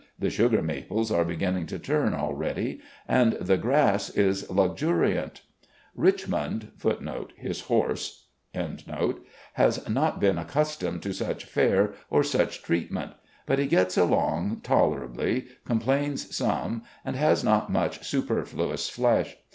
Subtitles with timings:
[0.17, 5.43] The sugar maples are beginning to turn already, and the grass is luxuriant.
[5.95, 6.69] "'Richmond'*
[9.53, 13.11] has not been accustomed to such fare or such treatment.
[13.45, 19.37] But he gets along tolerably, com plains some, and has not much superfluous flesh.